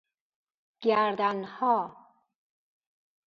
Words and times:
گردنها 0.81 1.95